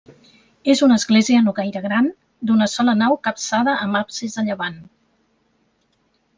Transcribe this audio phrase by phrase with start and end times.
[0.73, 2.09] És una església no gaire gran,
[2.51, 4.83] d'una sola nau capçada amb absis a llevant.